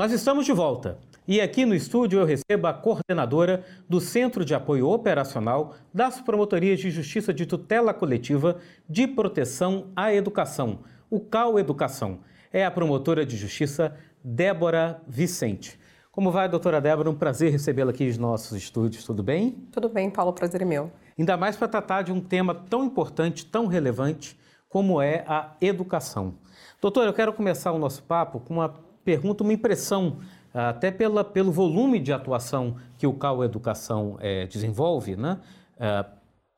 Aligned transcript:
Nós 0.00 0.12
estamos 0.12 0.46
de 0.46 0.52
volta 0.52 0.96
e 1.28 1.42
aqui 1.42 1.66
no 1.66 1.74
estúdio 1.74 2.20
eu 2.20 2.24
recebo 2.24 2.66
a 2.66 2.72
coordenadora 2.72 3.62
do 3.86 4.00
Centro 4.00 4.46
de 4.46 4.54
Apoio 4.54 4.88
Operacional 4.88 5.74
das 5.92 6.22
Promotorias 6.22 6.80
de 6.80 6.90
Justiça 6.90 7.34
de 7.34 7.44
Tutela 7.44 7.92
Coletiva 7.92 8.56
de 8.88 9.06
Proteção 9.06 9.88
à 9.94 10.10
Educação, 10.10 10.78
o 11.10 11.20
CAU 11.20 11.58
Educação. 11.58 12.20
É 12.50 12.64
a 12.64 12.70
promotora 12.70 13.26
de 13.26 13.36
justiça 13.36 13.94
Débora 14.24 15.02
Vicente. 15.06 15.78
Como 16.10 16.30
vai, 16.30 16.48
doutora 16.48 16.80
Débora? 16.80 17.10
Um 17.10 17.14
prazer 17.14 17.52
recebê-la 17.52 17.90
aqui 17.90 18.06
nos 18.06 18.16
nossos 18.16 18.56
estúdios, 18.56 19.04
tudo 19.04 19.22
bem? 19.22 19.68
Tudo 19.70 19.90
bem, 19.90 20.08
Paulo, 20.08 20.32
prazer 20.32 20.62
é 20.62 20.64
meu. 20.64 20.90
Ainda 21.18 21.36
mais 21.36 21.58
para 21.58 21.68
tratar 21.68 22.00
de 22.00 22.10
um 22.10 22.22
tema 22.22 22.54
tão 22.54 22.86
importante, 22.86 23.44
tão 23.44 23.66
relevante, 23.66 24.40
como 24.66 25.02
é 25.02 25.26
a 25.28 25.56
educação. 25.60 26.36
Doutora, 26.80 27.10
eu 27.10 27.12
quero 27.12 27.34
começar 27.34 27.70
o 27.70 27.78
nosso 27.78 28.02
papo 28.02 28.40
com 28.40 28.54
uma 28.54 28.88
pergunta, 29.10 29.42
uma 29.42 29.52
impressão, 29.52 30.18
até 30.54 30.88
pela, 30.92 31.24
pelo 31.24 31.50
volume 31.50 31.98
de 31.98 32.12
atuação 32.12 32.76
que 32.96 33.08
o 33.08 33.12
CAU 33.12 33.42
Educação 33.42 34.16
é, 34.20 34.46
desenvolve, 34.46 35.16
né? 35.16 35.38
É, 35.80 36.04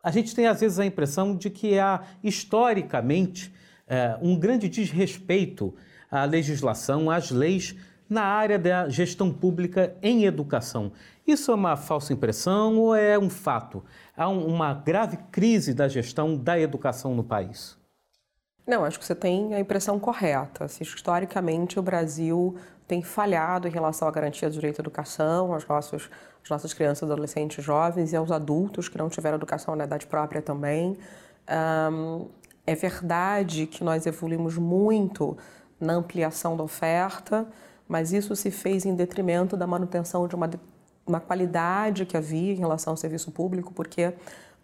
a 0.03 0.11
gente 0.11 0.35
tem 0.35 0.47
às 0.47 0.61
vezes 0.61 0.79
a 0.79 0.85
impressão 0.85 1.35
de 1.35 1.49
que 1.49 1.79
há, 1.79 2.03
historicamente, 2.23 3.51
é, 3.87 4.19
um 4.21 4.39
grande 4.39 4.69
desrespeito 4.69 5.75
à 6.11 6.25
legislação, 6.25 7.11
às 7.11 7.31
leis 7.31 7.75
na 8.07 8.25
área 8.25 8.59
da 8.59 8.87
gestão 8.91 9.33
pública 9.33 9.97
em 10.03 10.25
educação. 10.25 10.93
Isso 11.27 11.51
é 11.51 11.55
uma 11.55 11.75
falsa 11.75 12.13
impressão 12.13 12.77
ou 12.79 12.95
é 12.95 13.19
um 13.19 13.31
fato? 13.31 13.83
Há 14.15 14.29
um, 14.29 14.45
uma 14.45 14.75
grave 14.75 15.17
crise 15.31 15.73
da 15.73 15.89
gestão 15.89 16.37
da 16.37 16.61
educação 16.61 17.15
no 17.15 17.25
país? 17.25 17.81
Não, 18.67 18.85
acho 18.85 18.99
que 18.99 19.05
você 19.05 19.15
tem 19.15 19.55
a 19.55 19.61
impressão 19.61 19.99
correta. 19.99 20.69
Se, 20.69 20.83
historicamente, 20.83 21.79
o 21.79 21.83
Brasil 21.83 22.57
tem 22.87 23.03
falhado 23.03 23.67
em 23.67 23.71
relação 23.71 24.07
à 24.07 24.11
garantia 24.11 24.49
do 24.49 24.55
direito 24.55 24.81
à 24.81 24.83
educação 24.83 25.53
aos 25.53 25.67
nossos, 25.67 26.09
às 26.43 26.51
nossas 26.51 26.73
crianças, 26.73 27.11
adolescentes, 27.11 27.65
jovens 27.65 28.13
e 28.13 28.17
aos 28.17 28.31
adultos 28.31 28.89
que 28.89 28.99
não 28.99 29.09
tiveram 29.09 29.37
educação 29.37 29.75
na 29.75 29.85
idade 29.85 30.07
própria 30.07 30.41
também. 30.41 30.97
Um, 31.91 32.29
é 32.65 32.75
verdade 32.77 33.67
que 33.67 33.83
nós 33.83 34.07
evoluímos 34.07 34.57
muito 34.57 35.37
na 35.81 35.95
ampliação 35.95 36.57
da 36.57 36.63
oferta, 36.63 37.49
mas 37.89 38.13
isso 38.13 38.37
se 38.37 38.51
fez 38.51 38.87
em 38.87 38.95
detrimento 38.95 39.57
da 39.57 39.67
manutenção 39.67 40.29
de 40.29 40.37
uma, 40.37 40.49
uma 41.05 41.19
qualidade 41.19 42.07
que 42.07 42.17
havia 42.17 42.53
em 42.53 42.59
relação 42.59 42.93
ao 42.93 42.97
serviço 42.97 43.33
público, 43.33 43.73
porque 43.75 44.15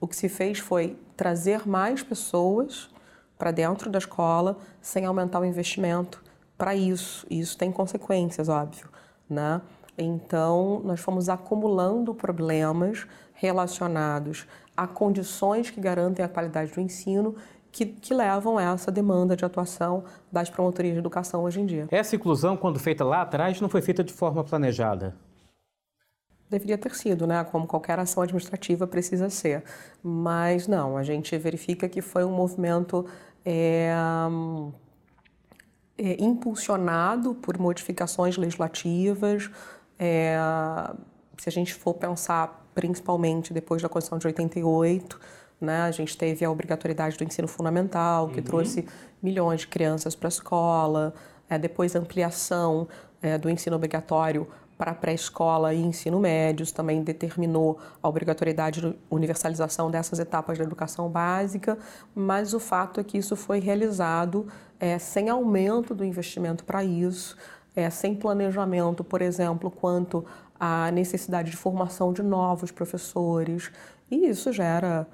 o 0.00 0.06
que 0.06 0.14
se 0.14 0.28
fez 0.28 0.60
foi 0.60 0.96
trazer 1.16 1.66
mais 1.66 2.02
pessoas 2.04 2.88
para 3.38 3.50
dentro 3.52 3.88
da 3.88 3.98
escola 3.98 4.58
sem 4.82 5.06
aumentar 5.06 5.40
o 5.40 5.44
investimento 5.44 6.22
para 6.58 6.74
isso. 6.74 7.24
E 7.30 7.38
isso 7.38 7.56
tem 7.56 7.70
consequências, 7.70 8.48
óbvio, 8.48 8.88
né? 9.30 9.62
Então, 9.96 10.80
nós 10.84 11.00
fomos 11.00 11.28
acumulando 11.28 12.14
problemas 12.14 13.06
relacionados 13.32 14.46
a 14.76 14.86
condições 14.86 15.70
que 15.70 15.80
garantem 15.80 16.24
a 16.24 16.28
qualidade 16.28 16.72
do 16.72 16.80
ensino 16.80 17.34
que, 17.70 17.84
que, 17.84 18.14
levam 18.14 18.58
a 18.58 18.62
essa 18.62 18.90
demanda 18.90 19.36
de 19.36 19.44
atuação 19.44 20.04
das 20.32 20.48
promotorias 20.48 20.94
de 20.94 20.98
educação 20.98 21.44
hoje 21.44 21.60
em 21.60 21.66
dia. 21.66 21.86
Essa 21.90 22.16
inclusão, 22.16 22.56
quando 22.56 22.78
feita 22.78 23.04
lá 23.04 23.22
atrás, 23.22 23.60
não 23.60 23.68
foi 23.68 23.82
feita 23.82 24.02
de 24.02 24.12
forma 24.12 24.42
planejada? 24.42 25.14
Deveria 26.50 26.78
ter 26.78 26.94
sido, 26.94 27.26
né? 27.26 27.44
Como 27.44 27.66
qualquer 27.66 27.98
ação 27.98 28.22
administrativa 28.22 28.86
precisa 28.86 29.28
ser. 29.28 29.62
Mas 30.02 30.66
não, 30.66 30.96
a 30.96 31.02
gente 31.02 31.36
verifica 31.36 31.88
que 31.88 32.00
foi 32.00 32.24
um 32.24 32.32
movimento 32.32 33.04
é, 33.44 33.92
é, 35.98 36.22
impulsionado 36.22 37.34
por 37.34 37.58
modificações 37.58 38.36
legislativas. 38.36 39.50
É, 39.98 40.38
se 41.36 41.48
a 41.48 41.52
gente 41.52 41.74
for 41.74 41.94
pensar 41.94 42.66
principalmente 42.74 43.52
depois 43.52 43.82
da 43.82 43.88
Constituição 43.88 44.18
de 44.18 44.26
88, 44.28 45.20
né, 45.60 45.82
a 45.82 45.90
gente 45.90 46.16
teve 46.16 46.44
a 46.44 46.50
obrigatoriedade 46.50 47.16
do 47.16 47.24
ensino 47.24 47.48
fundamental, 47.48 48.28
que 48.28 48.38
uhum. 48.38 48.44
trouxe 48.44 48.86
milhões 49.20 49.62
de 49.62 49.66
crianças 49.66 50.14
para 50.14 50.28
a 50.28 50.30
escola, 50.30 51.12
é, 51.50 51.58
depois 51.58 51.96
a 51.96 51.98
ampliação 51.98 52.86
é, 53.20 53.36
do 53.36 53.50
ensino 53.50 53.74
obrigatório 53.74 54.46
para 54.78 54.94
pré-escola 54.94 55.74
e 55.74 55.82
ensino 55.82 56.20
médios, 56.20 56.70
também 56.70 57.02
determinou 57.02 57.78
a 58.00 58.08
obrigatoriedade 58.08 58.80
de 58.80 58.96
universalização 59.10 59.90
dessas 59.90 60.20
etapas 60.20 60.56
da 60.56 60.62
educação 60.62 61.08
básica, 61.08 61.76
mas 62.14 62.54
o 62.54 62.60
fato 62.60 63.00
é 63.00 63.04
que 63.04 63.18
isso 63.18 63.34
foi 63.34 63.58
realizado 63.58 64.46
é, 64.78 64.96
sem 64.96 65.28
aumento 65.28 65.96
do 65.96 66.04
investimento 66.04 66.64
para 66.64 66.84
isso, 66.84 67.36
é, 67.74 67.90
sem 67.90 68.14
planejamento, 68.14 69.02
por 69.02 69.20
exemplo, 69.20 69.68
quanto 69.68 70.24
à 70.58 70.90
necessidade 70.92 71.50
de 71.50 71.56
formação 71.56 72.12
de 72.12 72.22
novos 72.22 72.70
professores, 72.70 73.72
e 74.08 74.28
isso 74.28 74.52
gera 74.52 75.06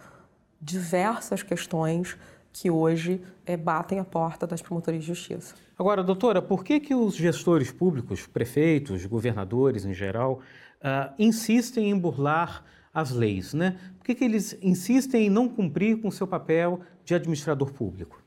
diversas 0.60 1.42
questões 1.42 2.16
que 2.54 2.70
hoje 2.70 3.20
é, 3.44 3.56
batem 3.56 3.98
a 3.98 4.04
porta 4.04 4.46
das 4.46 4.62
promotorias 4.62 5.02
de 5.02 5.08
justiça. 5.08 5.56
Agora, 5.76 6.04
doutora, 6.04 6.40
por 6.40 6.62
que, 6.62 6.78
que 6.78 6.94
os 6.94 7.16
gestores 7.16 7.72
públicos, 7.72 8.28
prefeitos, 8.28 9.04
governadores 9.06 9.84
em 9.84 9.92
geral, 9.92 10.40
uh, 10.80 11.12
insistem 11.18 11.90
em 11.90 11.98
burlar 11.98 12.64
as 12.92 13.10
leis? 13.10 13.52
Né? 13.52 13.76
Por 13.98 14.06
que, 14.06 14.14
que 14.14 14.24
eles 14.24 14.56
insistem 14.62 15.26
em 15.26 15.30
não 15.30 15.48
cumprir 15.48 16.00
com 16.00 16.06
o 16.06 16.12
seu 16.12 16.28
papel 16.28 16.80
de 17.04 17.12
administrador 17.12 17.72
público? 17.72 18.22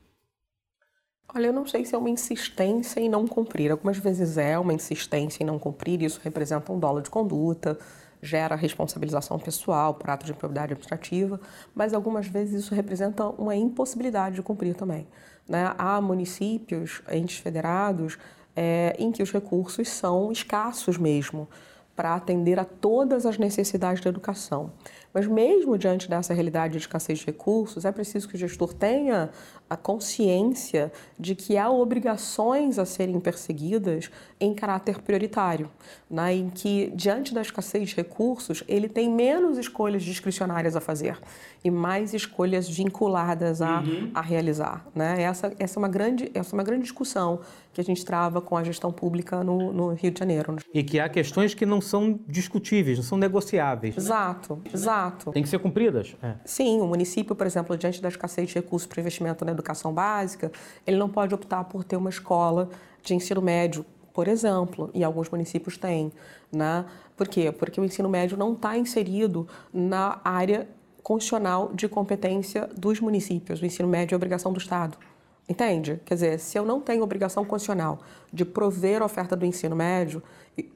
Olha, 1.34 1.46
eu 1.46 1.52
não 1.52 1.66
sei 1.66 1.86
se 1.86 1.94
é 1.94 1.98
uma 1.98 2.10
insistência 2.10 3.00
em 3.00 3.08
não 3.08 3.26
cumprir. 3.26 3.70
Algumas 3.70 3.96
vezes 3.96 4.36
é 4.36 4.58
uma 4.58 4.74
insistência 4.74 5.42
em 5.42 5.46
não 5.46 5.58
cumprir, 5.58 6.02
isso 6.02 6.20
representa 6.22 6.70
um 6.70 6.78
dólar 6.78 7.00
de 7.00 7.10
conduta, 7.10 7.78
gera 8.22 8.54
responsabilização 8.54 9.38
pessoal 9.38 9.94
por 9.94 10.10
ato 10.10 10.26
de 10.26 10.32
improbidade 10.32 10.72
administrativa, 10.72 11.40
mas 11.74 11.94
algumas 11.94 12.26
vezes 12.26 12.64
isso 12.64 12.74
representa 12.74 13.26
uma 13.26 13.54
impossibilidade 13.54 14.36
de 14.36 14.42
cumprir 14.42 14.74
também. 14.74 15.06
Né? 15.48 15.72
Há 15.78 16.00
municípios, 16.00 17.02
entes 17.10 17.38
federados, 17.38 18.18
é, 18.54 18.96
em 18.98 19.12
que 19.12 19.22
os 19.22 19.30
recursos 19.30 19.88
são 19.88 20.32
escassos 20.32 20.98
mesmo 20.98 21.48
para 21.98 22.14
atender 22.14 22.60
a 22.60 22.64
todas 22.64 23.26
as 23.26 23.38
necessidades 23.38 24.00
da 24.00 24.08
educação. 24.08 24.70
Mas 25.12 25.26
mesmo 25.26 25.76
diante 25.76 26.08
dessa 26.08 26.32
realidade 26.32 26.74
de 26.74 26.78
escassez 26.78 27.18
de 27.18 27.26
recursos, 27.26 27.84
é 27.84 27.90
preciso 27.90 28.28
que 28.28 28.36
o 28.36 28.38
gestor 28.38 28.72
tenha 28.72 29.30
a 29.68 29.76
consciência 29.76 30.92
de 31.18 31.34
que 31.34 31.58
há 31.58 31.68
obrigações 31.68 32.78
a 32.78 32.84
serem 32.84 33.18
perseguidas 33.18 34.12
em 34.38 34.54
caráter 34.54 35.00
prioritário, 35.02 35.68
né? 36.08 36.34
em 36.34 36.48
que, 36.48 36.92
diante 36.94 37.34
da 37.34 37.42
escassez 37.42 37.88
de 37.88 37.96
recursos, 37.96 38.62
ele 38.68 38.88
tem 38.88 39.10
menos 39.10 39.58
escolhas 39.58 40.04
discricionárias 40.04 40.76
a 40.76 40.80
fazer 40.80 41.18
e 41.64 41.70
mais 41.70 42.14
escolhas 42.14 42.68
vinculadas 42.68 43.60
a, 43.60 43.80
uhum. 43.80 44.10
a 44.14 44.20
realizar. 44.20 44.86
Né? 44.94 45.22
Essa, 45.22 45.52
essa, 45.58 45.78
é 45.78 45.80
uma 45.80 45.88
grande, 45.88 46.30
essa 46.32 46.54
é 46.54 46.56
uma 46.56 46.64
grande 46.64 46.82
discussão 46.82 47.40
que 47.78 47.82
a 47.82 47.84
gente 47.84 48.04
trava 48.04 48.40
com 48.40 48.56
a 48.56 48.64
gestão 48.64 48.90
pública 48.90 49.44
no, 49.44 49.72
no 49.72 49.94
Rio 49.94 50.10
de 50.10 50.18
Janeiro. 50.18 50.56
E 50.74 50.82
que 50.82 50.98
há 50.98 51.08
questões 51.08 51.54
que 51.54 51.64
não 51.64 51.80
são 51.80 52.18
discutíveis, 52.26 52.98
não 52.98 53.04
são 53.04 53.16
negociáveis. 53.16 53.96
Exato, 53.96 54.60
exato. 54.74 55.30
Tem 55.30 55.44
que 55.44 55.48
ser 55.48 55.60
cumpridas. 55.60 56.16
É. 56.20 56.34
Sim, 56.44 56.80
o 56.80 56.88
município, 56.88 57.36
por 57.36 57.46
exemplo, 57.46 57.76
diante 57.76 58.02
da 58.02 58.08
escassez 58.08 58.48
de 58.48 58.56
recursos 58.56 58.84
para 58.88 59.00
investimento 59.00 59.44
na 59.44 59.52
educação 59.52 59.94
básica, 59.94 60.50
ele 60.84 60.96
não 60.96 61.08
pode 61.08 61.32
optar 61.32 61.62
por 61.64 61.84
ter 61.84 61.96
uma 61.96 62.10
escola 62.10 62.68
de 63.00 63.14
ensino 63.14 63.40
médio, 63.40 63.86
por 64.12 64.26
exemplo, 64.26 64.90
e 64.92 65.04
alguns 65.04 65.30
municípios 65.30 65.78
têm. 65.78 66.10
Né? 66.50 66.84
Por 67.16 67.28
quê? 67.28 67.52
Porque 67.52 67.80
o 67.80 67.84
ensino 67.84 68.08
médio 68.08 68.36
não 68.36 68.54
está 68.54 68.76
inserido 68.76 69.46
na 69.72 70.20
área 70.24 70.66
constitucional 71.00 71.70
de 71.72 71.86
competência 71.88 72.68
dos 72.76 72.98
municípios. 72.98 73.62
O 73.62 73.66
ensino 73.66 73.88
médio 73.88 74.14
é 74.14 74.16
obrigação 74.16 74.52
do 74.52 74.58
Estado. 74.58 74.98
Entende? 75.48 75.98
Quer 76.04 76.14
dizer, 76.14 76.38
se 76.40 76.58
eu 76.58 76.64
não 76.64 76.80
tenho 76.80 77.02
obrigação 77.02 77.44
constitucional 77.44 78.00
de 78.30 78.44
prover 78.44 79.00
a 79.00 79.06
oferta 79.06 79.34
do 79.34 79.46
ensino 79.46 79.74
médio, 79.74 80.22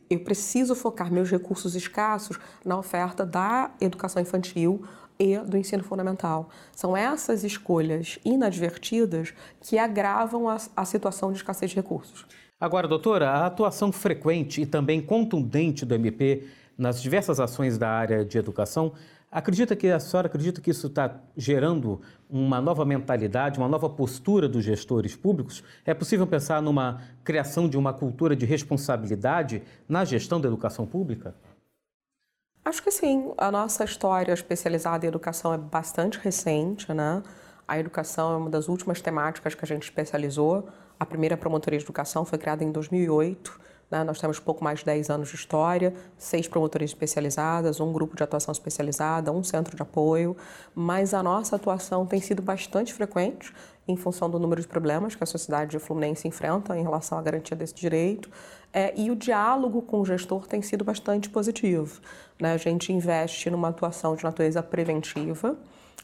eu 0.09 0.21
preciso 0.21 0.75
focar 0.75 1.13
meus 1.13 1.31
recursos 1.31 1.75
escassos 1.75 2.39
na 2.65 2.79
oferta 2.79 3.27
da 3.27 3.71
educação 3.81 4.23
infantil 4.23 4.83
e 5.19 5.37
do 5.39 5.59
ensino 5.59 5.85
fundamental. 5.85 6.49
São 6.75 6.97
essas 6.97 7.45
escolhas 7.45 8.19
inadvertidas 8.25 9.35
que 9.61 9.79
agravam 9.79 10.49
a, 10.49 10.57
a 10.75 10.85
situação 10.85 11.31
de 11.31 11.39
escassez 11.39 11.71
de 11.71 11.77
recursos. 11.77 12.25
Agora, 12.59 12.89
doutora, 12.89 13.29
a 13.29 13.47
atuação 13.47 13.93
frequente 13.93 14.63
e 14.63 14.67
também 14.67 15.03
contundente 15.03 15.85
do 15.85 15.95
MP 15.95 16.49
nas 16.79 17.03
diversas 17.03 17.41
ações 17.41 17.77
da 17.77 17.91
área 17.91 18.25
de 18.25 18.39
educação 18.39 18.93
Acredita 19.32 19.75
que 19.75 19.88
a 19.88 19.99
senhora 19.99 20.26
acredita 20.26 20.61
que 20.61 20.70
isso 20.70 20.88
está 20.88 21.19
gerando 21.34 22.02
uma 22.29 22.61
nova 22.61 22.84
mentalidade, 22.84 23.58
uma 23.58 23.67
nova 23.67 23.88
postura 23.88 24.46
dos 24.46 24.62
gestores 24.62 25.17
públicos? 25.17 25.64
É 25.87 25.94
possível 25.94 26.26
pensar 26.26 26.61
numa 26.61 27.00
criação 27.25 27.67
de 27.67 27.79
uma 27.79 27.94
cultura 27.94 28.37
de 28.37 28.44
responsabilidade 28.44 29.62
na 29.88 30.05
gestão 30.05 30.38
da 30.38 30.49
educação 30.49 30.87
pública? 30.87 31.34
Acho 32.62 32.82
que 32.82 32.90
sim. 32.90 33.32
A 33.38 33.50
nossa 33.50 33.84
história 33.84 34.34
especializada 34.34 35.06
em 35.06 35.08
educação 35.08 35.55
é 35.55 35.56
bastante 35.56 36.19
recente, 36.19 36.93
né? 36.93 37.23
A 37.67 37.79
educação 37.79 38.34
é 38.34 38.37
uma 38.37 38.50
das 38.50 38.69
últimas 38.69 39.00
temáticas 39.00 39.55
que 39.55 39.64
a 39.64 39.67
gente 39.67 39.84
especializou. 39.84 40.69
A 41.00 41.06
primeira 41.06 41.38
promotoria 41.38 41.79
de 41.79 41.87
educação 41.87 42.26
foi 42.26 42.38
criada 42.38 42.62
em 42.62 42.70
2008 42.70 43.72
Né? 43.93 44.03
Nós 44.03 44.19
temos 44.19 44.41
pouco 44.41 44.65
mais 44.65 44.79
de 44.79 44.87
10 44.87 45.11
anos 45.11 45.29
de 45.29 45.35
história, 45.35 45.93
seis 46.17 46.49
promotorias 46.49 46.91
especializadas, 46.91 47.79
um 47.79 47.93
grupo 47.93 48.17
de 48.17 48.23
atuação 48.23 48.50
especializada, 48.50 49.31
um 49.31 49.44
centro 49.44 49.77
de 49.77 49.83
apoio, 49.83 50.35
mas 50.75 51.12
a 51.12 51.23
nossa 51.23 51.56
atuação 51.56 52.06
tem 52.06 52.19
sido 52.19 52.41
bastante 52.41 52.94
frequente 52.94 53.53
em 53.87 53.94
função 53.94 54.31
do 54.31 54.39
número 54.39 54.62
de 54.62 54.67
problemas 54.67 55.15
que 55.15 55.23
a 55.23 55.27
sociedade 55.27 55.79
fluminense 55.79 56.27
enfrenta 56.27 56.77
em 56.77 56.83
relação 56.83 57.19
à 57.19 57.23
garantia 57.23 57.55
desse 57.55 57.75
direito. 57.75 58.31
É, 58.73 58.94
e 58.97 59.11
o 59.11 59.17
diálogo 59.17 59.83
com 59.83 60.00
o 60.00 60.06
gestor 60.06 60.47
tem 60.47 60.62
sido 60.62 60.83
bastante 60.83 61.29
positivo. 61.29 62.00
Né? 62.41 62.55
A 62.55 62.56
gente 62.56 62.93
investe 62.93 63.50
numa 63.50 63.69
atuação 63.69 64.17
de 64.17 64.25
natureza 64.25 64.62
preventiva, 64.62 65.55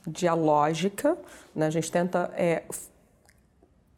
dialógica, 0.07 1.17
né? 1.55 1.67
a 1.67 1.71
gente 1.71 1.91
tenta 1.91 2.31
é, 2.37 2.65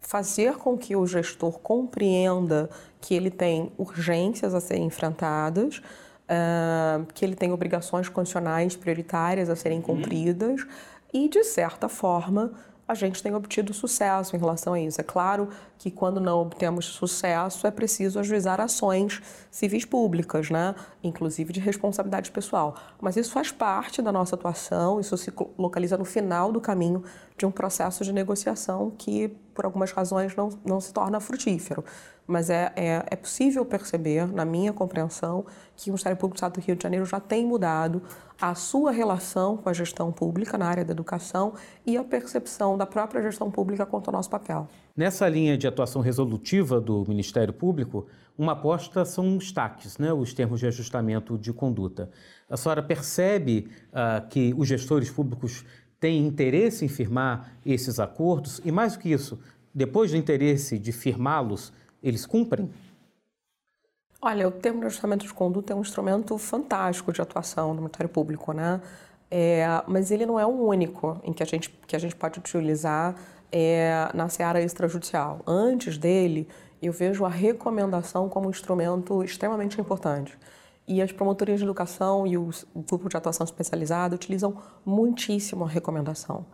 fazer 0.01 0.55
com 0.55 0.77
que 0.77 0.97
o 0.97 1.07
gestor 1.07 1.59
compreenda 1.59 2.69
que 3.01 3.15
ele 3.15 3.31
tem 3.31 3.73
urgências 3.79 4.55
a 4.55 4.61
serem 4.61 4.85
enfrentadas, 4.85 5.81
que 7.15 7.25
ele 7.25 7.35
tem 7.35 7.53
obrigações 7.53 8.09
condicionais 8.09 8.77
prioritárias 8.77 9.49
a 9.51 9.57
serem 9.57 9.79
uhum. 9.79 9.85
cumpridas 9.85 10.67
e, 11.13 11.29
de 11.29 11.43
certa 11.43 11.89
forma, 11.89 12.53
a 12.91 12.95
gente 12.95 13.23
tem 13.23 13.33
obtido 13.33 13.73
sucesso 13.73 14.35
em 14.35 14.39
relação 14.39 14.73
a 14.73 14.81
isso. 14.81 15.01
É 15.01 15.05
claro 15.05 15.49
que 15.79 15.93
quando 15.93 16.21
não 16.21 16.41
obtemos 16.41 16.87
sucesso 16.87 17.65
é 17.65 17.71
preciso 17.71 18.19
ajuizar 18.19 18.61
ações 18.61 19.23
civis 19.49 19.85
públicas, 19.85 20.51
né? 20.51 20.75
inclusive 21.01 21.53
de 21.53 21.61
responsabilidade 21.61 22.33
pessoal. 22.33 22.75
Mas 23.01 23.17
isso 23.17 23.31
faz 23.31 23.53
parte 23.53 24.03
da 24.03 24.11
nossa 24.11 24.35
atuação, 24.35 24.99
isso 24.99 25.17
se 25.17 25.33
localiza 25.57 25.97
no 25.97 26.05
final 26.05 26.51
do 26.51 26.61
caminho 26.61 27.05
de 27.39 27.47
um 27.47 27.53
processo 27.53 28.03
de 28.03 28.13
negociação 28.13 28.93
que, 28.99 29.29
por 29.55 29.65
algumas 29.65 29.93
razões, 29.93 30.35
não, 30.35 30.49
não 30.65 30.81
se 30.81 30.93
torna 30.93 31.21
frutífero 31.21 31.85
mas 32.31 32.49
é, 32.49 32.73
é, 32.77 33.05
é, 33.11 33.17
possível 33.17 33.65
perceber, 33.65 34.27
na 34.33 34.45
minha 34.45 34.73
compreensão, 34.73 35.45
que 35.77 35.91
o 35.91 35.93
Ministério 35.93 36.17
Público 36.17 36.35
do 36.35 36.39
Estado 36.39 36.61
do 36.61 36.65
Rio 36.65 36.77
de 36.77 36.83
Janeiro 36.83 37.05
já 37.05 37.19
tem 37.19 37.45
mudado 37.45 38.03
a 38.41 38.55
sua 38.55 38.93
relação 38.93 39.57
com 39.57 39.69
a 39.69 39.73
gestão 39.73 40.13
pública 40.13 40.57
na 40.57 40.67
área 40.67 40.85
da 40.85 40.93
educação 40.93 41.55
e 41.85 41.97
a 41.97 42.05
percepção 42.05 42.79
da 42.79 42.87
própria 42.87 43.21
gestão 43.21 43.51
pública 43.51 43.85
quanto 43.85 44.09
ao 44.09 44.13
nosso 44.13 44.31
papel. 44.31 44.69
Nessa 44.97 45.29
linha 45.29 45.59
de 45.59 45.67
atuação 45.67 46.01
resolutiva 46.01 46.81
do 46.81 47.05
Ministério 47.07 47.53
Público, 47.53 48.07
uma 48.39 48.53
aposta 48.53 49.05
são 49.05 49.37
os 49.37 49.53
TACs, 49.53 49.99
né, 49.99 50.13
os 50.13 50.33
termos 50.33 50.61
de 50.61 50.67
ajustamento 50.67 51.37
de 51.37 51.53
conduta. 51.53 52.11
A 52.49 52.57
senhora 52.57 52.83
percebe 52.83 53.69
uh, 53.89 54.27
que 54.29 54.55
os 54.57 54.67
gestores 54.67 55.11
públicos 55.11 55.65
têm 55.99 56.27
interesse 56.27 56.85
em 56.85 56.89
firmar 56.89 57.53
esses 57.67 58.01
acordos 58.01 58.61
e, 58.65 58.73
mais 58.73 58.95
do 58.95 59.01
que 59.01 59.11
isso, 59.11 59.39
depois 59.75 60.11
do 60.11 60.17
interesse 60.17 60.79
de 60.79 60.93
firmá-los, 60.93 61.73
eles 62.03 62.27
cumprem? 62.27 62.71
Olha, 64.23 64.47
o 64.47 64.51
termo 64.51 64.81
de 64.81 64.87
ajustamento 64.87 65.27
de 65.27 65.33
conduta 65.33 65.73
é 65.73 65.77
um 65.77 65.81
instrumento 65.81 66.37
fantástico 66.37 67.13
de 67.13 67.23
atuação 67.23 67.75
do 67.75 67.81
Ministério 67.81 68.09
Público, 68.09 68.53
né? 68.53 68.81
É, 69.31 69.65
mas 69.87 70.11
ele 70.11 70.27
não 70.27 70.39
é 70.39 70.45
o 70.45 70.51
único 70.51 71.19
em 71.25 71.33
que 71.33 71.43
a 71.43 71.47
gente, 71.47 71.71
que 71.87 71.97
a 71.97 71.99
gente 71.99 72.15
pode 72.15 72.39
utilizar 72.39 73.15
é, 73.51 74.11
na 74.13 74.29
seara 74.29 74.61
extrajudicial. 74.61 75.41
Antes 75.47 75.97
dele, 75.97 76.49
eu 76.83 76.93
vejo 76.93 77.25
a 77.25 77.29
recomendação 77.29 78.29
como 78.29 78.49
um 78.49 78.51
instrumento 78.51 79.23
extremamente 79.23 79.81
importante. 79.81 80.37
E 80.87 81.01
as 81.01 81.13
promotorias 81.13 81.61
de 81.61 81.65
educação 81.65 82.27
e 82.27 82.37
o 82.37 82.51
grupo 82.75 83.09
de 83.09 83.17
atuação 83.17 83.45
especializada 83.45 84.17
utilizam 84.17 84.57
muitíssimo 84.85 85.65
a 85.65 85.69
recomendação. 85.69 86.45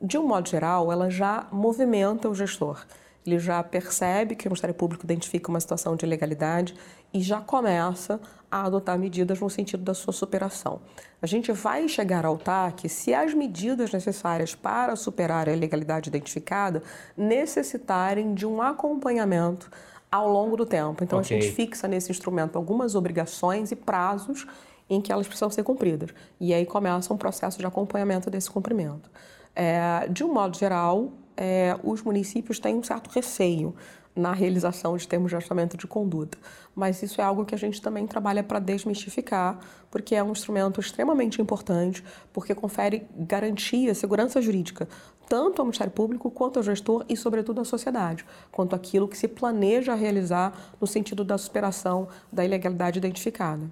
De 0.00 0.18
um 0.18 0.26
modo 0.26 0.48
geral, 0.48 0.92
ela 0.92 1.10
já 1.10 1.48
movimenta 1.50 2.28
o 2.28 2.34
gestor 2.34 2.84
ele 3.26 3.38
já 3.38 3.62
percebe 3.62 4.34
que 4.34 4.46
o 4.46 4.50
Ministério 4.50 4.74
Público 4.74 5.04
identifica 5.04 5.50
uma 5.50 5.60
situação 5.60 5.96
de 5.96 6.06
ilegalidade 6.06 6.74
e 7.12 7.20
já 7.20 7.40
começa 7.40 8.20
a 8.50 8.64
adotar 8.64 8.98
medidas 8.98 9.40
no 9.40 9.50
sentido 9.50 9.82
da 9.82 9.94
sua 9.94 10.12
superação. 10.12 10.80
A 11.20 11.26
gente 11.26 11.52
vai 11.52 11.88
chegar 11.88 12.24
ao 12.24 12.38
TAC 12.38 12.88
se 12.88 13.12
as 13.12 13.34
medidas 13.34 13.92
necessárias 13.92 14.54
para 14.54 14.96
superar 14.96 15.48
a 15.48 15.52
ilegalidade 15.52 16.08
identificada 16.08 16.82
necessitarem 17.16 18.34
de 18.34 18.46
um 18.46 18.62
acompanhamento 18.62 19.70
ao 20.10 20.28
longo 20.28 20.56
do 20.56 20.64
tempo. 20.64 21.04
Então 21.04 21.18
okay. 21.18 21.36
a 21.36 21.40
gente 21.40 21.54
fixa 21.54 21.86
nesse 21.86 22.10
instrumento 22.10 22.56
algumas 22.56 22.94
obrigações 22.94 23.70
e 23.70 23.76
prazos 23.76 24.46
em 24.88 25.00
que 25.00 25.12
elas 25.12 25.26
precisam 25.26 25.50
ser 25.50 25.62
cumpridas. 25.62 26.10
E 26.40 26.54
aí 26.54 26.64
começa 26.64 27.12
um 27.12 27.16
processo 27.16 27.58
de 27.58 27.66
acompanhamento 27.66 28.30
desse 28.30 28.50
cumprimento. 28.50 29.10
É, 29.54 30.08
de 30.08 30.24
um 30.24 30.32
modo 30.32 30.56
geral, 30.56 31.12
é, 31.38 31.78
os 31.84 32.02
municípios 32.02 32.58
têm 32.58 32.74
um 32.74 32.82
certo 32.82 33.08
receio 33.08 33.72
na 34.14 34.32
realização 34.32 34.96
de 34.96 35.06
termos 35.06 35.30
de 35.30 35.36
ajustamento 35.36 35.76
de 35.76 35.86
conduta. 35.86 36.36
Mas 36.74 37.00
isso 37.02 37.20
é 37.20 37.24
algo 37.24 37.44
que 37.44 37.54
a 37.54 37.58
gente 37.58 37.80
também 37.80 38.04
trabalha 38.04 38.42
para 38.42 38.58
desmistificar, 38.58 39.60
porque 39.88 40.16
é 40.16 40.22
um 40.22 40.32
instrumento 40.32 40.80
extremamente 40.80 41.40
importante, 41.40 42.02
porque 42.32 42.52
confere 42.52 43.06
garantia, 43.16 43.94
segurança 43.94 44.42
jurídica, 44.42 44.88
tanto 45.28 45.60
ao 45.60 45.66
Ministério 45.66 45.92
Público 45.92 46.28
quanto 46.32 46.58
ao 46.58 46.64
gestor 46.64 47.04
e, 47.08 47.16
sobretudo, 47.16 47.60
à 47.60 47.64
sociedade, 47.64 48.24
quanto 48.50 48.74
àquilo 48.74 49.06
que 49.06 49.16
se 49.16 49.28
planeja 49.28 49.94
realizar 49.94 50.74
no 50.80 50.86
sentido 50.86 51.22
da 51.22 51.38
superação 51.38 52.08
da 52.32 52.44
ilegalidade 52.44 52.98
identificada. 52.98 53.70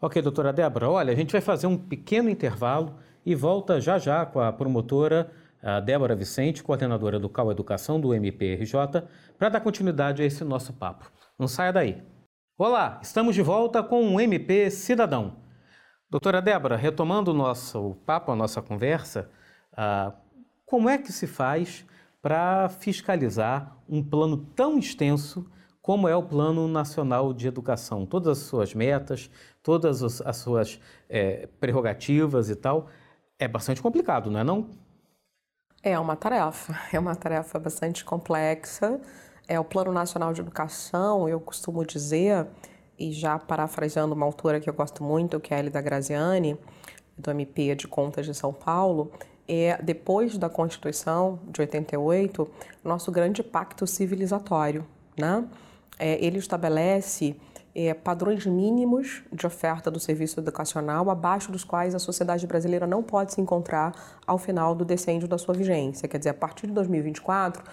Ok, 0.00 0.20
doutora 0.20 0.52
Débora, 0.52 0.90
olha, 0.90 1.12
a 1.12 1.16
gente 1.16 1.30
vai 1.30 1.40
fazer 1.40 1.68
um 1.68 1.78
pequeno 1.78 2.28
intervalo 2.28 2.96
e 3.24 3.34
volta 3.34 3.80
já 3.80 3.96
já 3.96 4.26
com 4.26 4.40
a 4.40 4.52
promotora 4.52 5.30
a 5.64 5.80
Débora 5.80 6.14
Vicente, 6.14 6.62
coordenadora 6.62 7.18
do 7.18 7.26
CAU 7.26 7.50
Educação 7.50 7.98
do 7.98 8.12
MPRJ, 8.12 9.02
para 9.38 9.48
dar 9.48 9.60
continuidade 9.60 10.22
a 10.22 10.26
esse 10.26 10.44
nosso 10.44 10.74
papo. 10.74 11.10
Não 11.38 11.48
saia 11.48 11.72
daí. 11.72 12.02
Olá, 12.58 13.00
estamos 13.02 13.34
de 13.34 13.40
volta 13.40 13.82
com 13.82 14.14
o 14.14 14.20
MP 14.20 14.70
Cidadão. 14.70 15.38
Doutora 16.10 16.42
Débora, 16.42 16.76
retomando 16.76 17.30
o 17.30 17.34
nosso 17.34 17.96
papo, 18.04 18.30
a 18.30 18.36
nossa 18.36 18.60
conversa, 18.60 19.30
ah, 19.74 20.12
como 20.66 20.90
é 20.90 20.98
que 20.98 21.10
se 21.10 21.26
faz 21.26 21.86
para 22.20 22.68
fiscalizar 22.68 23.74
um 23.88 24.02
plano 24.02 24.36
tão 24.54 24.78
extenso 24.78 25.50
como 25.80 26.06
é 26.06 26.14
o 26.14 26.22
Plano 26.22 26.68
Nacional 26.68 27.32
de 27.32 27.48
Educação? 27.48 28.04
Todas 28.04 28.38
as 28.38 28.44
suas 28.44 28.74
metas, 28.74 29.30
todas 29.62 30.02
as 30.20 30.36
suas 30.36 30.78
é, 31.08 31.46
prerrogativas 31.58 32.50
e 32.50 32.56
tal. 32.56 32.90
É 33.38 33.48
bastante 33.48 33.80
complicado, 33.82 34.30
não 34.30 34.40
é 34.40 34.44
não? 34.44 34.83
É 35.86 35.98
uma 35.98 36.16
tarefa, 36.16 36.74
é 36.90 36.98
uma 36.98 37.14
tarefa 37.14 37.58
bastante 37.58 38.06
complexa. 38.06 38.98
É 39.46 39.60
o 39.60 39.64
Plano 39.64 39.92
Nacional 39.92 40.32
de 40.32 40.40
Educação, 40.40 41.28
eu 41.28 41.38
costumo 41.38 41.84
dizer, 41.84 42.46
e 42.98 43.12
já 43.12 43.38
parafraseando 43.38 44.14
uma 44.14 44.24
autora 44.24 44.58
que 44.58 44.70
eu 44.70 44.72
gosto 44.72 45.04
muito, 45.04 45.38
que 45.38 45.52
é 45.52 45.58
a 45.58 45.60
Elida 45.60 45.82
Graziani, 45.82 46.58
do 47.18 47.30
MP 47.30 47.74
de 47.74 47.86
Contas 47.86 48.24
de 48.24 48.32
São 48.32 48.50
Paulo, 48.50 49.12
é 49.46 49.78
depois 49.82 50.38
da 50.38 50.48
Constituição 50.48 51.38
de 51.48 51.60
88, 51.60 52.48
nosso 52.82 53.12
grande 53.12 53.42
pacto 53.42 53.86
civilizatório, 53.86 54.86
né? 55.18 55.46
É, 55.98 56.24
ele 56.24 56.38
estabelece 56.38 57.36
é, 57.74 57.92
padrões 57.92 58.46
mínimos 58.46 59.22
de 59.32 59.46
oferta 59.46 59.90
do 59.90 59.98
serviço 59.98 60.38
educacional, 60.38 61.10
abaixo 61.10 61.50
dos 61.50 61.64
quais 61.64 61.94
a 61.94 61.98
sociedade 61.98 62.46
brasileira 62.46 62.86
não 62.86 63.02
pode 63.02 63.32
se 63.32 63.40
encontrar 63.40 63.92
ao 64.26 64.38
final 64.38 64.74
do 64.74 64.84
decênio 64.84 65.26
da 65.26 65.36
sua 65.36 65.54
vigência. 65.54 66.08
Quer 66.08 66.18
dizer, 66.18 66.30
a 66.30 66.34
partir 66.34 66.68
de 66.68 66.72
2024, 66.72 67.64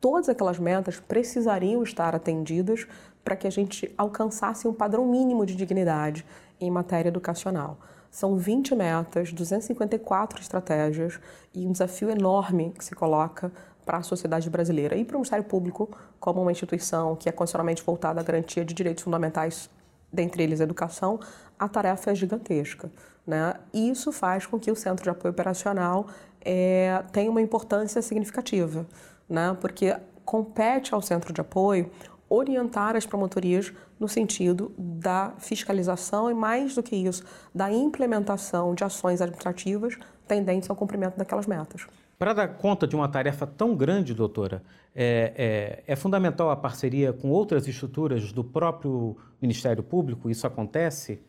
todas 0.00 0.28
aquelas 0.28 0.58
metas 0.58 0.98
precisariam 0.98 1.82
estar 1.82 2.14
atendidas 2.14 2.86
para 3.22 3.36
que 3.36 3.46
a 3.46 3.50
gente 3.50 3.92
alcançasse 3.96 4.66
um 4.66 4.72
padrão 4.72 5.06
mínimo 5.06 5.44
de 5.44 5.54
dignidade 5.54 6.24
em 6.60 6.70
matéria 6.70 7.08
educacional. 7.08 7.78
São 8.10 8.36
20 8.36 8.74
metas, 8.74 9.32
254 9.32 10.40
estratégias 10.40 11.18
e 11.54 11.66
um 11.66 11.72
desafio 11.72 12.10
enorme 12.10 12.72
que 12.76 12.84
se 12.84 12.94
coloca 12.94 13.50
para 13.84 13.98
a 13.98 14.02
sociedade 14.02 14.48
brasileira 14.48 14.96
e 14.96 15.04
para 15.04 15.16
o 15.16 15.18
Ministério 15.18 15.44
Público 15.44 15.90
como 16.18 16.40
uma 16.40 16.52
instituição 16.52 17.16
que 17.16 17.28
é 17.28 17.32
constitucionalmente 17.32 17.82
voltada 17.82 18.20
à 18.20 18.22
garantia 18.22 18.64
de 18.64 18.74
direitos 18.74 19.04
fundamentais, 19.04 19.68
dentre 20.12 20.42
eles 20.42 20.60
a 20.60 20.64
educação, 20.64 21.18
a 21.58 21.68
tarefa 21.68 22.10
é 22.10 22.14
gigantesca. 22.14 22.90
Né? 23.26 23.54
E 23.72 23.90
isso 23.90 24.12
faz 24.12 24.46
com 24.46 24.58
que 24.58 24.70
o 24.70 24.76
Centro 24.76 25.02
de 25.04 25.10
Apoio 25.10 25.32
Operacional 25.32 26.06
é, 26.40 27.02
tenha 27.12 27.30
uma 27.30 27.40
importância 27.40 28.02
significativa, 28.02 28.86
né? 29.28 29.56
porque 29.60 29.96
compete 30.24 30.94
ao 30.94 31.02
Centro 31.02 31.32
de 31.32 31.40
Apoio 31.40 31.90
orientar 32.28 32.96
as 32.96 33.04
promotorias 33.04 33.72
no 34.00 34.08
sentido 34.08 34.72
da 34.78 35.34
fiscalização 35.38 36.30
e, 36.30 36.34
mais 36.34 36.74
do 36.74 36.82
que 36.82 36.96
isso, 36.96 37.22
da 37.54 37.70
implementação 37.70 38.74
de 38.74 38.82
ações 38.82 39.20
administrativas 39.20 39.96
tendentes 40.26 40.70
ao 40.70 40.74
cumprimento 40.74 41.16
daquelas 41.16 41.46
metas. 41.46 41.86
Para 42.22 42.34
dar 42.34 42.48
conta 42.50 42.86
de 42.86 42.94
uma 42.94 43.08
tarefa 43.08 43.48
tão 43.48 43.74
grande, 43.74 44.14
doutora, 44.14 44.62
é, 44.94 45.82
é, 45.86 45.92
é, 45.92 45.96
fundamental 45.96 46.50
a 46.50 46.56
parceria 46.56 47.12
com 47.12 47.30
outras 47.30 47.66
estruturas 47.66 48.30
do 48.32 48.44
próprio 48.44 49.16
Ministério 49.40 49.82
Público? 49.82 50.30
Isso 50.30 50.46
acontece? 50.46 51.20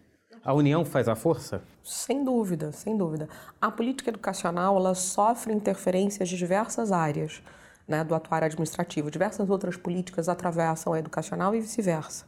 A 0.45 0.53
união 0.53 0.85
faz 0.85 1.09
a 1.09 1.15
força? 1.15 1.63
Sem 1.83 2.23
dúvida, 2.23 2.71
sem 2.71 2.95
dúvida. 2.95 3.27
A 3.59 3.71
política 3.71 4.11
educacional 4.11 4.77
ela 4.77 4.93
sofre 4.93 5.51
interferências 5.51 6.29
de 6.29 6.37
diversas 6.37 6.91
áreas 6.91 7.41
né, 7.87 8.03
do 8.03 8.13
atuário 8.13 8.45
administrativo. 8.45 9.09
Diversas 9.09 9.49
outras 9.49 9.75
políticas 9.75 10.29
atravessam 10.29 10.93
a 10.93 10.99
educacional 10.99 11.55
e 11.55 11.59
vice-versa. 11.59 12.23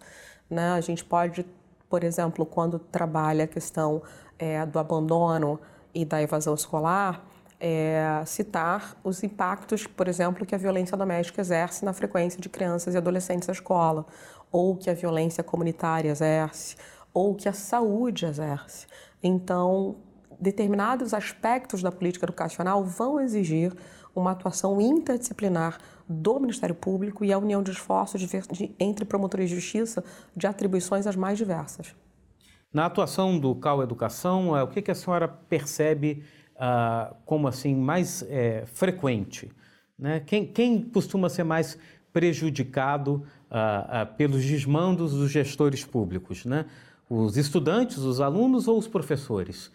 Né? 0.49 0.71
A 0.71 0.81
gente 0.81 1.05
pode, 1.05 1.45
por 1.87 2.03
exemplo, 2.03 2.43
quando 2.47 2.79
trabalha 2.79 3.43
a 3.43 3.47
questão 3.47 4.01
é, 4.39 4.65
do 4.65 4.79
abandono 4.79 5.59
e 5.93 6.03
da 6.03 6.19
evasão 6.19 6.55
escolar, 6.55 7.23
é, 7.59 8.23
citar 8.25 8.97
os 9.03 9.23
impactos, 9.23 9.87
por 9.87 10.07
exemplo, 10.07 10.45
que 10.45 10.55
a 10.55 10.57
violência 10.57 10.97
doméstica 10.97 11.41
exerce 11.41 11.85
na 11.85 11.93
frequência 11.93 12.39
de 12.39 12.49
crianças 12.49 12.93
e 12.93 12.97
adolescentes 12.97 13.49
à 13.49 13.51
escola, 13.51 14.05
ou 14.51 14.75
que 14.75 14.89
a 14.89 14.93
violência 14.93 15.43
comunitária 15.43 16.09
exerce, 16.09 16.75
ou 17.13 17.33
que 17.35 17.47
a 17.47 17.53
saúde 17.53 18.25
exerce. 18.25 18.87
Então, 19.23 19.95
determinados 20.39 21.13
aspectos 21.13 21.81
da 21.81 21.91
política 21.91 22.25
educacional 22.25 22.83
vão 22.83 23.19
exigir 23.19 23.73
uma 24.13 24.31
atuação 24.31 24.79
interdisciplinar 24.79 25.77
do 26.07 26.39
Ministério 26.39 26.75
Público 26.75 27.25
e 27.25 27.33
a 27.33 27.37
união 27.37 27.63
de 27.63 27.71
esforços 27.71 28.21
de, 28.21 28.27
de, 28.27 28.75
entre 28.79 29.05
promotores 29.05 29.49
de 29.49 29.55
justiça 29.55 30.03
de 30.35 30.47
atribuições 30.47 31.07
as 31.07 31.15
mais 31.15 31.37
diversas. 31.37 31.95
Na 32.71 32.85
atuação 32.85 33.39
do 33.39 33.55
CAU 33.55 33.81
Educação, 33.81 34.55
é, 34.55 34.61
o 34.61 34.67
que, 34.67 34.81
que 34.81 34.91
a 34.91 34.95
senhora 34.95 35.27
percebe 35.27 36.23
uh, 36.55 37.15
como 37.25 37.47
assim 37.47 37.75
mais 37.75 38.23
é, 38.23 38.65
frequente? 38.65 39.51
Né? 39.97 40.19
Quem, 40.19 40.45
quem, 40.45 40.81
costuma 40.81 41.29
ser 41.29 41.43
mais 41.43 41.77
prejudicado 42.11 43.25
uh, 43.49 44.03
uh, 44.03 44.15
pelos 44.15 44.43
desmandos 44.45 45.13
dos 45.13 45.31
gestores 45.31 45.85
públicos? 45.85 46.45
Né? 46.45 46.65
Os 47.09 47.37
estudantes, 47.37 47.97
os 47.97 48.19
alunos 48.19 48.67
ou 48.67 48.77
os 48.77 48.87
professores? 48.87 49.71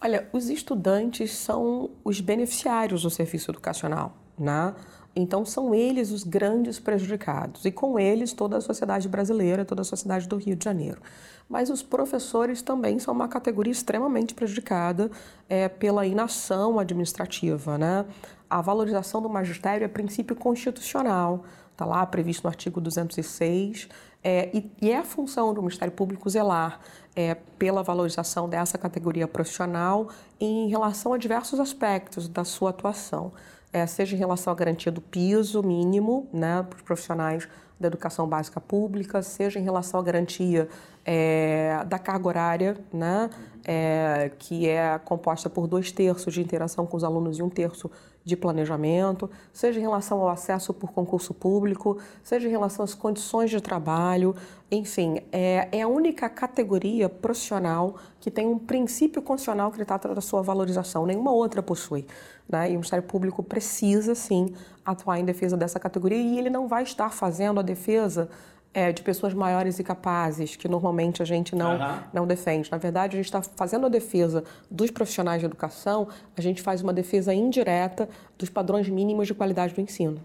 Olha, 0.00 0.28
os 0.32 0.48
estudantes 0.48 1.32
são 1.32 1.90
os 2.02 2.20
beneficiários 2.20 3.02
do 3.02 3.10
serviço 3.10 3.50
educacional, 3.50 4.16
né? 4.40 4.74
Então 5.14 5.44
são 5.44 5.74
eles 5.74 6.10
os 6.12 6.22
grandes 6.22 6.78
prejudicados 6.78 7.64
e 7.64 7.70
com 7.70 7.98
eles 7.98 8.32
toda 8.32 8.56
a 8.56 8.60
sociedade 8.60 9.08
brasileira, 9.08 9.64
toda 9.64 9.82
a 9.82 9.84
sociedade 9.84 10.28
do 10.28 10.36
Rio 10.36 10.54
de 10.54 10.64
Janeiro. 10.64 11.00
Mas 11.48 11.68
os 11.68 11.82
professores 11.82 12.62
também 12.62 12.98
são 13.00 13.12
uma 13.12 13.26
categoria 13.26 13.72
extremamente 13.72 14.34
prejudicada 14.34 15.10
é, 15.48 15.68
pela 15.68 16.06
inação 16.06 16.78
administrativa, 16.78 17.76
né? 17.76 18.06
A 18.48 18.60
valorização 18.60 19.20
do 19.20 19.28
magistério 19.28 19.84
é 19.84 19.88
princípio 19.88 20.36
constitucional, 20.36 21.44
está 21.72 21.84
lá 21.84 22.06
previsto 22.06 22.44
no 22.44 22.50
artigo 22.50 22.80
206 22.80 23.88
é, 24.22 24.50
e, 24.54 24.70
e, 24.82 24.90
é 24.90 24.98
a 24.98 25.04
função 25.04 25.54
do 25.54 25.62
Ministério 25.62 25.92
Público 25.92 26.28
zelar 26.28 26.78
é, 27.16 27.34
pela 27.58 27.82
valorização 27.82 28.48
dessa 28.48 28.76
categoria 28.76 29.26
profissional 29.26 30.08
em 30.38 30.68
relação 30.68 31.12
a 31.12 31.18
diversos 31.18 31.58
aspectos 31.58 32.28
da 32.28 32.44
sua 32.44 32.70
atuação, 32.70 33.32
é, 33.72 33.86
seja 33.86 34.14
em 34.14 34.18
relação 34.18 34.52
à 34.52 34.56
garantia 34.56 34.90
do 34.90 35.00
piso 35.00 35.62
mínimo 35.62 36.28
né, 36.32 36.64
para 36.68 36.76
os 36.76 36.82
profissionais 36.82 37.48
da 37.78 37.86
educação 37.86 38.28
básica 38.28 38.60
pública, 38.60 39.22
seja 39.22 39.58
em 39.58 39.62
relação 39.62 39.98
à 40.00 40.02
garantia 40.02 40.68
é, 41.12 41.84
da 41.88 41.98
carga 41.98 42.28
horária, 42.28 42.76
né, 42.92 43.28
é, 43.64 44.30
que 44.38 44.68
é 44.68 44.96
composta 45.04 45.50
por 45.50 45.66
dois 45.66 45.90
terços 45.90 46.32
de 46.32 46.40
interação 46.40 46.86
com 46.86 46.96
os 46.96 47.02
alunos 47.02 47.36
e 47.36 47.42
um 47.42 47.50
terço 47.50 47.90
de 48.24 48.36
planejamento, 48.36 49.28
seja 49.52 49.80
em 49.80 49.82
relação 49.82 50.20
ao 50.20 50.28
acesso 50.28 50.72
por 50.72 50.92
concurso 50.92 51.34
público, 51.34 51.98
seja 52.22 52.46
em 52.46 52.50
relação 52.52 52.84
às 52.84 52.94
condições 52.94 53.50
de 53.50 53.60
trabalho, 53.60 54.36
enfim, 54.70 55.20
é, 55.32 55.68
é 55.72 55.82
a 55.82 55.88
única 55.88 56.28
categoria 56.28 57.08
profissional 57.08 57.96
que 58.20 58.30
tem 58.30 58.46
um 58.46 58.56
princípio 58.56 59.20
constitucional 59.20 59.72
que 59.72 59.84
trata 59.84 60.14
da 60.14 60.20
sua 60.20 60.42
valorização, 60.42 61.06
nenhuma 61.06 61.32
outra 61.32 61.60
possui. 61.60 62.06
Né? 62.48 62.68
E 62.68 62.70
o 62.70 62.74
Ministério 62.74 63.04
Público 63.04 63.42
precisa, 63.42 64.14
sim, 64.14 64.54
atuar 64.84 65.18
em 65.18 65.24
defesa 65.24 65.56
dessa 65.56 65.80
categoria 65.80 66.18
e 66.18 66.38
ele 66.38 66.50
não 66.50 66.68
vai 66.68 66.84
estar 66.84 67.10
fazendo 67.10 67.58
a 67.58 67.64
defesa 67.64 68.28
é, 68.72 68.92
de 68.92 69.02
pessoas 69.02 69.34
maiores 69.34 69.78
e 69.78 69.84
capazes, 69.84 70.56
que 70.56 70.68
normalmente 70.68 71.22
a 71.22 71.24
gente 71.24 71.56
não, 71.56 71.72
uhum. 71.72 71.98
não 72.12 72.26
defende. 72.26 72.70
Na 72.70 72.78
verdade, 72.78 73.16
a 73.16 73.22
gente 73.22 73.26
está 73.26 73.42
fazendo 73.42 73.86
a 73.86 73.88
defesa 73.88 74.44
dos 74.70 74.90
profissionais 74.90 75.40
de 75.40 75.46
educação, 75.46 76.08
a 76.36 76.40
gente 76.40 76.62
faz 76.62 76.82
uma 76.82 76.92
defesa 76.92 77.34
indireta 77.34 78.08
dos 78.38 78.48
padrões 78.48 78.88
mínimos 78.88 79.26
de 79.26 79.34
qualidade 79.34 79.74
do 79.74 79.80
ensino. 79.80 80.22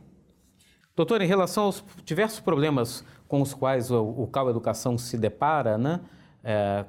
Doutor, 0.96 1.22
em 1.22 1.28
relação 1.28 1.66
aos 1.66 1.84
diversos 2.06 2.40
problemas 2.40 3.04
com 3.28 3.42
os 3.42 3.54
quais 3.54 3.92
o, 3.92 4.02
o 4.02 4.28
CAU 4.28 4.50
Educação 4.50 4.98
se 4.98 5.18
depara, 5.18 5.78
né, 5.78 6.00
é, 6.44 6.86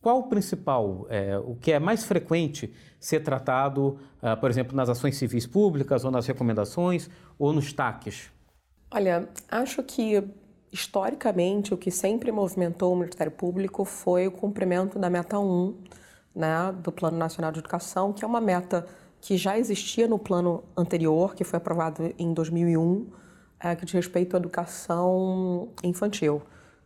qual 0.00 0.20
o 0.20 0.22
principal, 0.28 1.06
é, 1.10 1.38
o 1.38 1.54
que 1.56 1.72
é 1.72 1.78
mais 1.78 2.04
frequente 2.04 2.72
ser 2.98 3.20
tratado, 3.20 3.98
é, 4.22 4.34
por 4.36 4.48
exemplo, 4.50 4.74
nas 4.74 4.88
ações 4.88 5.16
civis 5.16 5.46
públicas, 5.46 6.04
ou 6.04 6.10
nas 6.10 6.26
recomendações, 6.26 7.10
ou 7.38 7.52
nos 7.52 7.72
TACs? 7.72 8.30
Olha, 8.90 9.28
acho 9.50 9.82
que 9.82 10.22
historicamente, 10.72 11.74
o 11.74 11.76
que 11.76 11.90
sempre 11.90 12.30
movimentou 12.30 12.92
o 12.92 12.96
Ministério 12.96 13.32
Público 13.32 13.84
foi 13.84 14.26
o 14.26 14.30
cumprimento 14.30 14.98
da 14.98 15.10
meta 15.10 15.38
1 15.38 15.74
né, 16.34 16.72
do 16.82 16.92
Plano 16.92 17.16
Nacional 17.16 17.50
de 17.50 17.58
Educação, 17.58 18.12
que 18.12 18.24
é 18.24 18.26
uma 18.26 18.40
meta 18.40 18.86
que 19.20 19.36
já 19.36 19.58
existia 19.58 20.08
no 20.08 20.18
plano 20.18 20.64
anterior, 20.76 21.34
que 21.34 21.44
foi 21.44 21.58
aprovado 21.58 22.14
em 22.18 22.32
2001, 22.32 23.06
é, 23.58 23.76
que 23.76 23.84
diz 23.84 23.94
respeito 23.94 24.36
à 24.36 24.38
educação 24.38 25.68
infantil, 25.82 26.40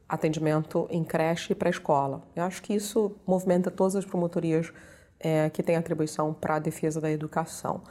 atendimento 0.09 0.89
em 0.91 1.05
creche 1.05 1.53
e 1.53 1.55
pré-escola. 1.57 2.23
Eu 2.35 2.43
acho 2.43 2.61
que 2.63 2.75
isso 2.75 3.15
movimenta 3.27 3.71
todas 3.71 3.95
as 3.95 4.05
promotorias 4.05 4.73
é, 5.21 5.49
que 5.51 5.63
têm 5.63 5.77
atribuição 5.77 6.35
para 6.35 6.57
a 6.57 6.59
defesa 6.59 7.01
da 7.01 7.11
educação. 7.11 7.83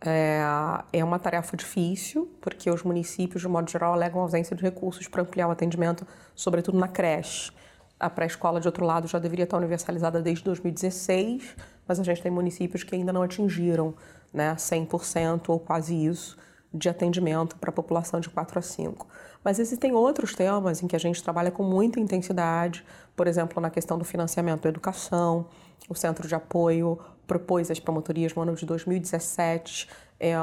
É, 0.00 0.40
é 0.92 1.04
uma 1.04 1.18
tarefa 1.18 1.56
difícil, 1.56 2.30
porque 2.40 2.70
os 2.70 2.82
municípios, 2.82 3.42
de 3.42 3.48
modo 3.48 3.70
geral, 3.70 3.92
alegam 3.94 4.20
ausência 4.20 4.54
de 4.54 4.62
recursos 4.62 5.08
para 5.08 5.22
ampliar 5.22 5.48
o 5.48 5.50
atendimento, 5.50 6.06
sobretudo 6.34 6.78
na 6.78 6.88
creche. 6.88 7.50
A 7.98 8.10
pré-escola, 8.10 8.60
de 8.60 8.68
outro 8.68 8.84
lado, 8.84 9.08
já 9.08 9.18
deveria 9.18 9.44
estar 9.44 9.56
universalizada 9.56 10.20
desde 10.20 10.44
2016, 10.44 11.56
mas 11.88 11.98
a 11.98 12.02
gente 12.02 12.22
tem 12.22 12.30
municípios 12.30 12.82
que 12.82 12.94
ainda 12.94 13.12
não 13.12 13.22
atingiram 13.22 13.94
né, 14.32 14.54
100% 14.54 15.48
ou 15.48 15.58
quase 15.58 15.94
isso 15.94 16.36
de 16.72 16.90
atendimento 16.90 17.56
para 17.56 17.70
a 17.70 17.72
população 17.72 18.20
de 18.20 18.28
4 18.28 18.58
a 18.58 18.62
5. 18.62 19.06
Mas 19.42 19.58
existem 19.58 19.92
outros 19.92 20.34
temas 20.34 20.82
em 20.82 20.86
que 20.86 20.94
a 20.94 20.98
gente 20.98 21.22
trabalha 21.22 21.50
com 21.50 21.62
muita 21.62 21.98
intensidade, 21.98 22.84
por 23.16 23.26
exemplo, 23.26 23.62
na 23.62 23.70
questão 23.70 23.96
do 23.96 24.04
financiamento 24.04 24.62
da 24.62 24.68
educação, 24.68 25.46
o 25.88 25.94
Centro 25.94 26.26
de 26.26 26.34
Apoio 26.34 26.98
propôs 27.26 27.70
às 27.70 27.80
promotorias 27.80 28.34
no 28.34 28.42
ano 28.42 28.54
de 28.54 28.64
2017 28.64 29.88
é, 30.18 30.30
é, 30.30 30.38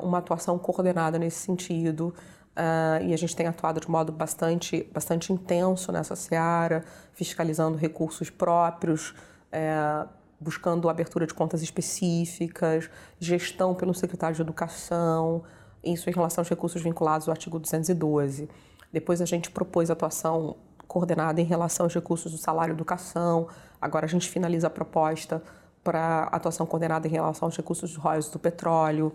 uma 0.00 0.18
atuação 0.18 0.58
coordenada 0.58 1.18
nesse 1.18 1.38
sentido. 1.38 2.14
Uh, 2.58 3.04
e 3.04 3.14
a 3.14 3.16
gente 3.16 3.36
tem 3.36 3.46
atuado 3.46 3.78
de 3.78 3.88
modo 3.88 4.10
bastante, 4.10 4.82
bastante 4.92 5.32
intenso 5.32 5.92
nessa 5.92 6.16
seara, 6.16 6.84
fiscalizando 7.12 7.78
recursos 7.78 8.30
próprios, 8.30 9.14
é, 9.52 10.04
buscando 10.40 10.88
abertura 10.88 11.24
de 11.24 11.32
contas 11.32 11.62
específicas, 11.62 12.90
gestão 13.20 13.76
pelo 13.76 13.94
secretário 13.94 14.34
de 14.34 14.42
Educação, 14.42 15.44
isso 15.84 16.10
em 16.10 16.12
relação 16.12 16.42
aos 16.42 16.48
recursos 16.48 16.82
vinculados 16.82 17.28
ao 17.28 17.32
artigo 17.32 17.60
212. 17.60 18.48
Depois 18.92 19.22
a 19.22 19.24
gente 19.24 19.52
propôs 19.52 19.88
atuação 19.88 20.56
coordenada 20.88 21.40
em 21.40 21.44
relação 21.44 21.86
aos 21.86 21.94
recursos 21.94 22.32
do 22.32 22.38
salário 22.38 22.72
educação. 22.72 23.46
Agora 23.80 24.06
a 24.06 24.08
gente 24.08 24.28
finaliza 24.28 24.66
a 24.66 24.70
proposta 24.70 25.40
para 25.88 26.24
atuação 26.24 26.66
coordenada 26.66 27.08
em 27.08 27.10
relação 27.10 27.46
aos 27.46 27.56
recursos 27.56 27.96
royalties 27.96 28.30
do 28.30 28.38
petróleo. 28.38 29.10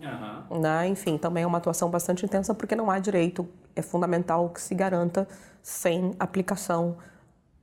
Uhum. 0.50 0.58
Né? 0.58 0.88
Enfim, 0.88 1.16
também 1.16 1.44
é 1.44 1.46
uma 1.46 1.58
atuação 1.58 1.88
bastante 1.88 2.26
intensa 2.26 2.52
porque 2.52 2.74
não 2.74 2.90
há 2.90 2.98
direito, 2.98 3.48
é 3.76 3.80
fundamental 3.80 4.48
que 4.48 4.60
se 4.60 4.74
garanta 4.74 5.28
sem 5.62 6.16
aplicação 6.18 6.96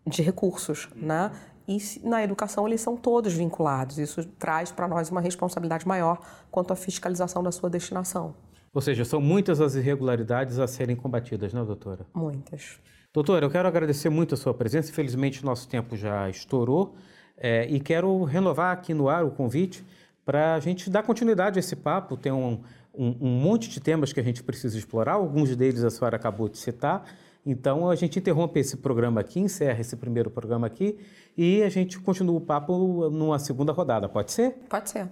de 0.08 0.22
recursos. 0.22 0.88
Uhum. 0.96 1.08
Né? 1.08 1.32
E 1.68 1.77
na 2.06 2.24
educação 2.24 2.65
eles 2.65 2.80
são 2.80 2.96
todos 2.96 3.34
vinculados. 3.34 3.98
Isso 3.98 4.24
traz 4.39 4.72
para 4.72 4.88
nós 4.88 5.10
uma 5.10 5.20
responsabilidade 5.20 5.86
maior 5.86 6.18
quanto 6.50 6.72
à 6.72 6.75
fiscalização 6.77 7.44
da 7.44 7.51
sua 7.51 7.70
destinação. 7.70 8.34
Ou 8.74 8.82
seja, 8.82 9.03
são 9.03 9.20
muitas 9.20 9.60
as 9.60 9.75
irregularidades 9.75 10.58
a 10.58 10.68
serem 10.68 10.96
combatidas, 10.96 11.53
não, 11.53 11.65
doutora? 11.65 12.06
Muitas. 12.13 12.80
Doutora, 13.13 13.46
eu 13.46 13.50
quero 13.50 13.68
agradecer 13.68 14.10
muito 14.10 14.36
a 14.36 14.38
sua 14.38 14.53
presença. 14.53 14.89
Infelizmente, 14.89 15.44
nosso 15.44 15.68
tempo 15.68 15.98
já 15.98 16.30
estourou. 16.30 16.96
É, 17.43 17.65
e 17.67 17.79
quero 17.79 18.24
renovar 18.24 18.71
aqui 18.71 18.93
no 18.93 19.10
ar 19.10 19.25
o 19.25 19.31
convite 19.31 19.83
para 20.24 20.53
a 20.53 20.60
gente 20.60 20.91
dar 20.91 21.01
continuidade 21.01 21.57
a 21.57 21.60
esse 21.60 21.75
papo. 21.75 22.15
Tem 22.15 22.31
um, 22.31 22.62
um, 22.93 23.17
um, 23.19 23.29
monte 23.29 23.67
de 23.67 23.79
temas 23.79 24.13
que 24.13 24.19
a 24.19 24.24
gente 24.24 24.43
precisa 24.43 24.77
explorar, 24.77 25.13
alguns 25.13 25.55
deles 25.55 25.83
a 25.83 25.89
senhora 25.89 26.15
acabou 26.15 26.48
de 26.48 26.60
citar. 26.60 27.03
Então 27.43 27.89
a 27.89 27.95
gente 27.95 28.19
interrompe 28.19 28.60
esse 28.60 28.77
programa 28.77 29.21
aqui, 29.21 29.39
encerra 29.39 29.81
esse 29.81 29.95
primeiro 29.95 30.29
programa 30.29 30.67
aqui 30.67 31.00
e 31.36 31.63
a 31.63 31.69
gente 31.69 32.00
continua 32.00 32.38
o 32.38 32.41
papo 32.41 33.10
numa 33.10 33.39
segunda 33.39 33.71
rodada. 33.71 34.07
Pode 34.07 34.31
ser? 34.31 34.51
Pode 34.69 34.91
ser. 34.91 35.10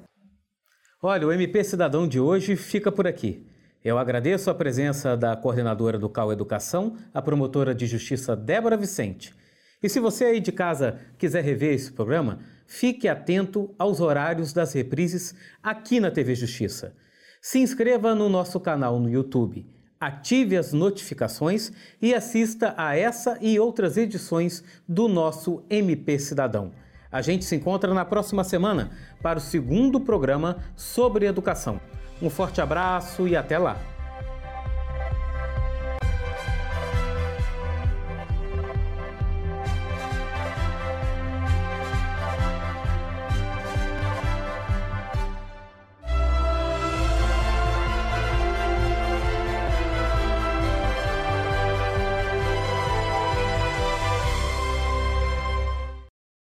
Olha, 1.02 1.26
o 1.26 1.32
MP 1.32 1.64
Cidadão 1.64 2.08
de 2.08 2.20
hoje 2.20 2.56
fica 2.56 2.92
por 2.92 3.08
aqui. 3.08 3.48
Eu 3.84 3.98
agradeço 3.98 4.52
a 4.52 4.54
presença 4.54 5.18
da 5.18 5.36
coordenadora 5.36 5.98
do 5.98 6.10
CAU 6.10 6.32
Educação, 6.32 6.96
a 7.12 7.24
promotora 7.24 7.74
de 7.74 7.88
justiça 7.88 8.36
Débora 8.36 8.78
Vicente. 8.78 9.34
E 9.82 9.88
se 9.88 10.00
você 10.00 10.26
aí 10.26 10.40
de 10.40 10.52
casa 10.52 11.00
quiser 11.18 11.44
rever 11.44 11.74
esse 11.74 11.92
programa, 11.92 12.40
fique 12.68 13.08
atento 13.08 13.74
aos 13.80 14.02
horários 14.02 14.52
das 14.52 14.74
reprises 14.74 15.34
aqui 15.64 16.00
na 16.00 16.12
TV 16.12 16.36
Justiça. 16.36 16.94
Se 17.42 17.60
inscreva 17.60 18.14
no 18.14 18.28
nosso 18.28 18.60
canal 18.60 19.00
no 19.00 19.10
YouTube. 19.10 19.66
ative 20.00 20.56
as 20.56 20.72
notificações 20.72 21.74
e 22.02 22.14
assista 22.14 22.74
a 22.78 22.96
essa 22.96 23.38
e 23.42 23.60
outras 23.60 23.98
edições 23.98 24.64
do 24.88 25.10
nosso 25.10 25.62
MP 25.70 26.18
Cidadão. 26.18 26.72
A 27.12 27.22
gente 27.22 27.44
se 27.44 27.56
encontra 27.56 27.94
na 27.94 28.06
próxima 28.06 28.44
semana 28.44 28.92
para 29.22 29.40
o 29.40 29.42
segundo 29.42 30.00
programa 30.00 30.58
sobre 30.76 31.26
educação. 31.26 31.82
Um 32.22 32.30
forte 32.30 32.62
abraço 32.62 33.28
e 33.28 33.36
até 33.36 33.58
lá! 33.58 33.99